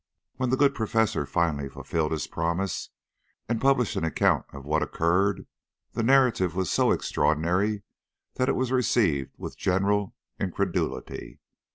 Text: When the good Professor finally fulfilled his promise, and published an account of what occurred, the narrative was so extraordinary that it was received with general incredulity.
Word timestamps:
When 0.37 0.49
the 0.49 0.57
good 0.57 0.73
Professor 0.73 1.27
finally 1.27 1.69
fulfilled 1.69 2.11
his 2.11 2.25
promise, 2.25 2.89
and 3.47 3.61
published 3.61 3.95
an 3.95 4.03
account 4.03 4.47
of 4.51 4.65
what 4.65 4.81
occurred, 4.81 5.45
the 5.91 6.01
narrative 6.01 6.55
was 6.55 6.71
so 6.71 6.89
extraordinary 6.91 7.83
that 8.33 8.49
it 8.49 8.55
was 8.55 8.71
received 8.71 9.35
with 9.37 9.55
general 9.59 10.15
incredulity. 10.39 11.39